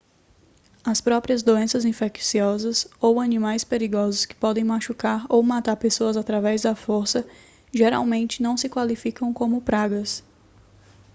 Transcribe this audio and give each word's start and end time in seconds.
as 0.83 0.99
próprias 0.99 1.43
doenças 1.43 1.85
infecciosas 1.85 2.87
ou 2.99 3.19
animais 3.19 3.63
perigosos 3.63 4.25
que 4.25 4.33
podem 4.33 4.63
machucar 4.63 5.27
ou 5.29 5.43
matar 5.43 5.75
pessoas 5.75 6.17
através 6.17 6.63
da 6.63 6.73
força 6.73 7.23
geralmente 7.71 8.41
não 8.41 8.57
se 8.57 8.67
qualificam 8.67 9.31
como 9.31 9.61
pragas 9.61 10.23